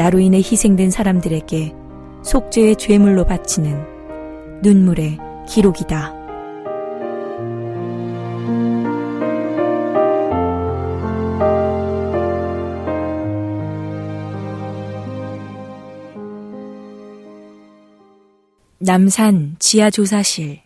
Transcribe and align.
나로 0.00 0.18
인해 0.18 0.38
희생된 0.38 0.90
사람들에게 0.90 1.74
속죄의 2.24 2.76
죄물로 2.76 3.26
바치는 3.26 4.62
눈물의 4.62 5.18
기록이다. 5.46 6.14
남산 18.78 19.56
지하조사실 19.58 20.62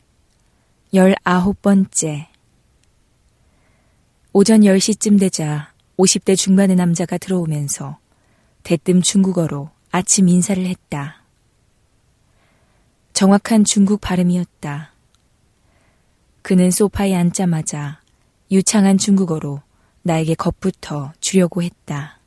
19번째 0.93 2.27
오전 4.33 4.61
10시쯤 4.61 5.19
되자 5.19 5.73
50대 5.99 6.37
중반의 6.37 6.77
남자가 6.77 7.19
들어오면서 7.19 8.04
대뜸 8.65 9.03
중국어로 9.03 9.71
아침 9.93 10.27
인사를 10.27 10.65
했다. 10.65 11.23
정확한 13.13 13.65
중국 13.65 14.01
발음이었다. 14.01 14.91
그는 16.41 16.71
소파에 16.71 17.15
앉자마자 17.15 18.01
유창한 18.51 18.97
중국어로 18.97 19.61
나에게 20.03 20.35
겁부터 20.35 21.13
주려고 21.21 21.63
했다. 21.63 22.19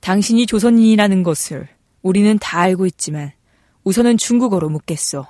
당신이 0.00 0.46
조선인이라는 0.46 1.22
것을 1.22 1.68
우리는 2.02 2.38
다 2.38 2.60
알고 2.60 2.86
있지만 2.86 3.32
우선은 3.84 4.16
중국어로 4.16 4.70
묻겠소. 4.70 5.26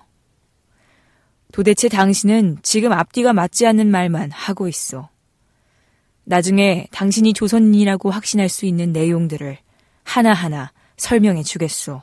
도대체 1.52 1.88
당신은 1.88 2.58
지금 2.62 2.92
앞뒤가 2.92 3.32
맞지 3.32 3.66
않는 3.66 3.90
말만 3.90 4.30
하고 4.30 4.68
있어. 4.68 5.08
나중에 6.28 6.88
당신이 6.90 7.32
조선인이라고 7.34 8.10
확신할 8.10 8.48
수 8.48 8.66
있는 8.66 8.92
내용들을 8.92 9.58
하나하나 10.02 10.72
설명해 10.96 11.44
주겠소. 11.44 12.02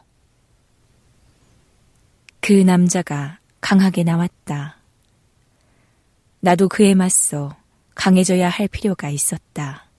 그 2.40 2.54
남자가 2.54 3.40
강하게 3.60 4.04
나왔다. 4.04 4.78
나도 6.40 6.70
그에 6.70 6.94
맞서 6.94 7.56
강해져야 7.96 8.48
할 8.50 8.68
필요가 8.70 9.10
있었다. 9.10 9.90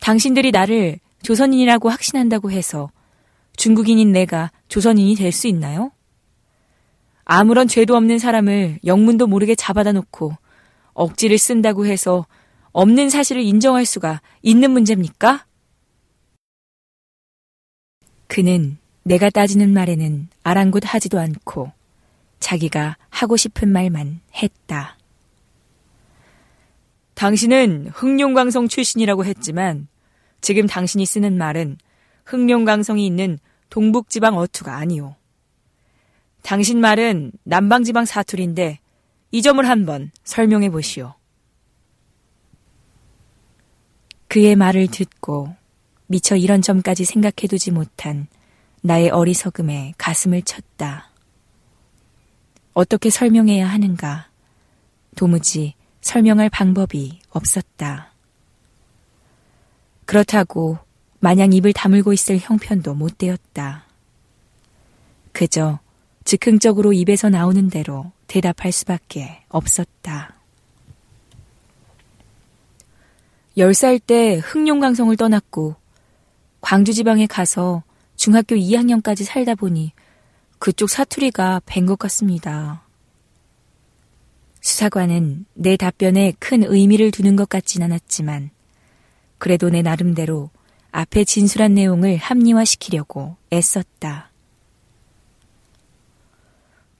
당신들이 0.00 0.50
나를 0.50 0.98
조선인이라고 1.22 1.88
확신한다고 1.88 2.50
해서 2.50 2.90
중국인인 3.56 4.12
내가 4.12 4.50
조선인이 4.68 5.14
될 5.14 5.32
수 5.32 5.48
있나요? 5.48 5.92
아무런 7.24 7.68
죄도 7.68 7.96
없는 7.96 8.18
사람을 8.18 8.80
영문도 8.84 9.26
모르게 9.26 9.54
잡아다 9.54 9.92
놓고 9.92 10.34
억지를 11.00 11.38
쓴다고 11.38 11.86
해서 11.86 12.26
없는 12.72 13.08
사실을 13.08 13.40
인정할 13.40 13.86
수가 13.86 14.20
있는 14.42 14.70
문제입니까? 14.70 15.46
그는 18.26 18.76
내가 19.02 19.30
따지는 19.30 19.72
말에는 19.72 20.28
아랑곳 20.42 20.82
하지도 20.84 21.18
않고 21.18 21.72
자기가 22.38 22.98
하고 23.08 23.38
싶은 23.38 23.72
말만 23.72 24.20
했다. 24.34 24.98
당신은 27.14 27.88
흥룡강성 27.94 28.68
출신이라고 28.68 29.24
했지만 29.24 29.88
지금 30.42 30.66
당신이 30.66 31.06
쓰는 31.06 31.36
말은 31.38 31.78
흥룡강성이 32.26 33.06
있는 33.06 33.38
동북지방 33.70 34.36
어투가 34.36 34.76
아니오. 34.76 35.14
당신 36.42 36.78
말은 36.78 37.32
남방지방 37.44 38.04
사투리인데 38.04 38.79
이 39.32 39.42
점을 39.42 39.66
한번 39.68 40.10
설명해 40.24 40.70
보시오. 40.70 41.14
그의 44.28 44.56
말을 44.56 44.88
듣고 44.88 45.54
미처 46.06 46.36
이런 46.36 46.62
점까지 46.62 47.04
생각해두지 47.04 47.70
못한 47.70 48.26
나의 48.82 49.10
어리석음에 49.10 49.94
가슴을 49.98 50.42
쳤다. 50.42 51.10
어떻게 52.72 53.10
설명해야 53.10 53.68
하는가? 53.68 54.28
도무지 55.16 55.74
설명할 56.00 56.48
방법이 56.50 57.20
없었다. 57.30 58.12
그렇다고 60.06 60.78
마냥 61.20 61.52
입을 61.52 61.72
다물고 61.72 62.12
있을 62.12 62.38
형편도 62.38 62.94
못 62.94 63.18
되었다. 63.18 63.84
그저 65.32 65.78
즉흥적으로 66.24 66.92
입에서 66.92 67.28
나오는 67.28 67.68
대로 67.68 68.10
대답할 68.30 68.70
수밖에 68.70 69.42
없었다. 69.48 70.36
10살 73.58 74.00
때 74.06 74.36
흥룡강성을 74.36 75.16
떠났고 75.16 75.74
광주 76.60 76.92
지방에 76.92 77.26
가서 77.26 77.82
중학교 78.14 78.54
2학년까지 78.54 79.24
살다 79.24 79.56
보니 79.56 79.92
그쪽 80.60 80.88
사투리가 80.88 81.62
밴것 81.66 81.98
같습니다. 81.98 82.82
수사관은 84.60 85.46
내 85.54 85.76
답변에 85.76 86.32
큰 86.38 86.62
의미를 86.62 87.10
두는 87.10 87.34
것 87.34 87.48
같진 87.48 87.82
않았지만 87.82 88.50
그래도 89.38 89.70
내 89.70 89.82
나름대로 89.82 90.50
앞에 90.92 91.24
진술한 91.24 91.74
내용을 91.74 92.16
합리화시키려고 92.18 93.36
애썼다. 93.52 94.29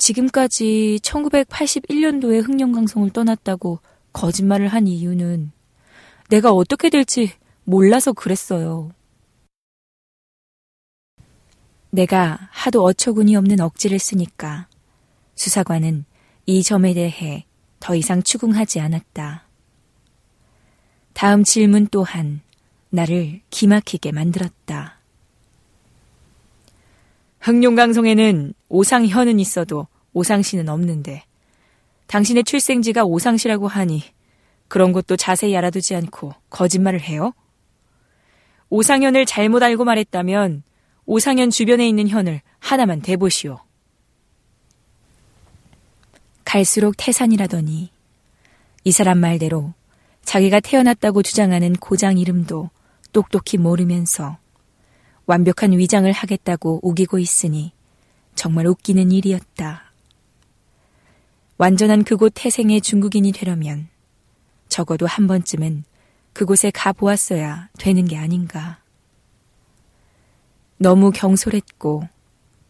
지금까지 0.00 0.98
1981년도에 1.02 2.42
흥룡강성을 2.42 3.10
떠났다고 3.10 3.80
거짓말을 4.14 4.66
한 4.66 4.86
이유는 4.86 5.52
내가 6.30 6.52
어떻게 6.52 6.88
될지 6.88 7.32
몰라서 7.64 8.14
그랬어요. 8.14 8.92
내가 11.90 12.38
하도 12.50 12.82
어처구니 12.82 13.36
없는 13.36 13.60
억지를 13.60 13.98
쓰니까 13.98 14.68
수사관은 15.34 16.06
이 16.46 16.62
점에 16.62 16.94
대해 16.94 17.44
더 17.78 17.94
이상 17.94 18.22
추궁하지 18.22 18.80
않았다. 18.80 19.44
다음 21.12 21.44
질문 21.44 21.86
또한 21.88 22.40
나를 22.88 23.42
기막히게 23.50 24.12
만들었다. 24.12 24.99
흥룡강성에는 27.40 28.52
오상현은 28.68 29.40
있어도 29.40 29.86
오상씨는 30.12 30.68
없는데 30.68 31.24
당신의 32.06 32.44
출생지가 32.44 33.04
오상시라고 33.04 33.66
하니 33.66 34.02
그런 34.68 34.92
것도 34.92 35.16
자세히 35.16 35.56
알아두지 35.56 35.96
않고 35.96 36.34
거짓말을 36.50 37.00
해요? 37.00 37.32
오상현을 38.68 39.26
잘못 39.26 39.62
알고 39.62 39.84
말했다면 39.84 40.62
오상현 41.06 41.50
주변에 41.50 41.88
있는 41.88 42.08
현을 42.08 42.40
하나만 42.58 43.00
대보시오. 43.00 43.58
갈수록 46.44 46.94
태산이라더니 46.96 47.90
이 48.84 48.92
사람 48.92 49.18
말대로 49.18 49.72
자기가 50.24 50.60
태어났다고 50.60 51.22
주장하는 51.22 51.74
고장 51.74 52.18
이름도 52.18 52.70
똑똑히 53.12 53.56
모르면서 53.56 54.38
완벽한 55.30 55.70
위장을 55.78 56.10
하겠다고 56.10 56.80
우기고 56.82 57.20
있으니 57.20 57.70
정말 58.34 58.66
웃기는 58.66 59.12
일이었다. 59.12 59.92
완전한 61.56 62.02
그곳 62.02 62.32
태생의 62.34 62.80
중국인이 62.80 63.30
되려면 63.30 63.86
적어도 64.68 65.06
한 65.06 65.28
번쯤은 65.28 65.84
그곳에 66.32 66.72
가보았어야 66.72 67.68
되는 67.78 68.06
게 68.06 68.16
아닌가. 68.16 68.80
너무 70.78 71.12
경솔했고 71.12 72.08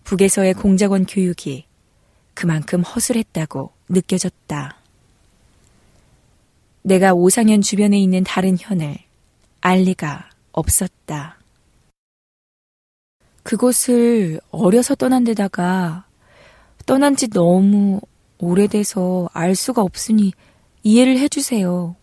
북에서의 0.04 0.52
공작원 0.52 1.06
교육이 1.06 1.64
그만큼 2.34 2.82
허술했다고 2.82 3.72
느껴졌다. 3.88 4.76
내가 6.82 7.14
오상현 7.14 7.62
주변에 7.62 7.98
있는 7.98 8.22
다른 8.22 8.58
현을 8.58 8.98
알 9.62 9.78
리가 9.84 10.28
없었다. 10.52 11.39
그곳을 13.42 14.40
어려서 14.50 14.94
떠난 14.94 15.24
데다가 15.24 16.06
떠난 16.86 17.16
지 17.16 17.28
너무 17.28 18.00
오래돼서 18.38 19.28
알 19.32 19.54
수가 19.54 19.82
없으니 19.82 20.32
이해를 20.82 21.18
해주세요. 21.18 21.96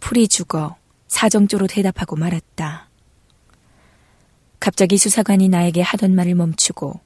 풀이 0.00 0.28
죽어 0.28 0.76
사정조로 1.08 1.66
대답하고 1.66 2.16
말았다. 2.16 2.88
갑자기 4.60 4.96
수사관이 4.96 5.48
나에게 5.48 5.82
하던 5.82 6.14
말을 6.14 6.34
멈추고 6.34 7.00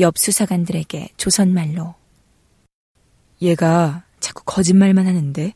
옆 0.00 0.18
수사관들에게 0.18 1.10
조선말로 1.16 1.94
얘가 3.40 4.04
자꾸 4.20 4.42
거짓말만 4.44 5.06
하는데 5.06 5.54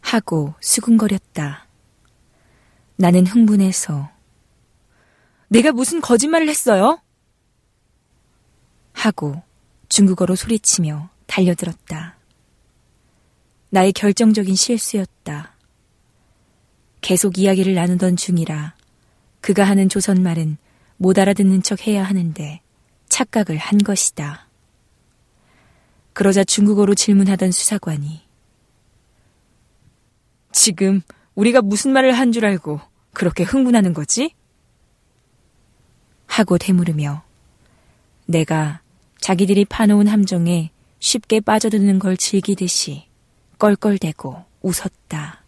하고 0.00 0.54
수근거렸다. 0.60 1.66
나는 2.96 3.26
흥분해서 3.26 4.10
내가 5.52 5.70
무슨 5.70 6.00
거짓말을 6.00 6.48
했어요? 6.48 6.98
하고 8.94 9.42
중국어로 9.90 10.34
소리치며 10.34 11.10
달려들었다. 11.26 12.16
나의 13.68 13.92
결정적인 13.92 14.54
실수였다. 14.54 15.54
계속 17.02 17.36
이야기를 17.36 17.74
나누던 17.74 18.16
중이라 18.16 18.74
그가 19.42 19.64
하는 19.64 19.90
조선말은 19.90 20.56
못 20.96 21.18
알아듣는 21.18 21.62
척 21.62 21.86
해야 21.86 22.02
하는데 22.02 22.62
착각을 23.10 23.58
한 23.58 23.76
것이다. 23.76 24.48
그러자 26.14 26.44
중국어로 26.44 26.94
질문하던 26.94 27.52
수사관이 27.52 28.22
지금 30.52 31.02
우리가 31.34 31.60
무슨 31.60 31.92
말을 31.92 32.12
한 32.12 32.32
줄 32.32 32.46
알고 32.46 32.80
그렇게 33.12 33.42
흥분하는 33.44 33.92
거지? 33.92 34.34
하고 36.32 36.56
되물으며 36.56 37.22
내가 38.24 38.80
자기들이 39.20 39.66
파놓은 39.66 40.08
함정에 40.08 40.70
쉽게 40.98 41.40
빠져드는 41.40 41.98
걸 41.98 42.16
즐기듯이 42.16 43.04
껄껄대고 43.58 44.42
웃었다. 44.62 45.44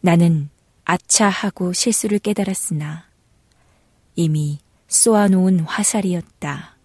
나는 0.00 0.50
아차 0.84 1.28
하고 1.28 1.72
실수를 1.72 2.18
깨달았으나 2.18 3.04
이미 4.16 4.58
쏘아놓은 4.88 5.60
화살이었다. 5.60 6.76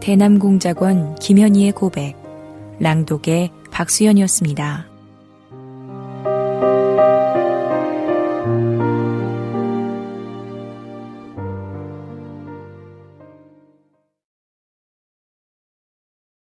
대남공작원 0.00 1.16
김현희의 1.16 1.72
고백, 1.72 2.16
랑독의 2.80 3.50
박수연이었습니다. 3.70 4.95